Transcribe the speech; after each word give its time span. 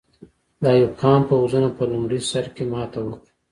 د 0.61 0.63
ایوب 0.75 0.93
خان 1.01 1.21
پوځونو 1.29 1.69
په 1.77 1.83
لومړي 1.91 2.19
سر 2.29 2.45
کې 2.55 2.63
ماته 2.71 2.99
وکړه. 3.01 3.25